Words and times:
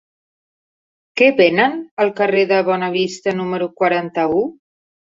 Què 1.21 1.27
venen 1.41 1.77
al 2.07 2.11
carrer 2.23 2.49
de 2.55 2.65
Bonavista 2.73 3.39
número 3.39 3.71
quaranta-u? 3.81 4.47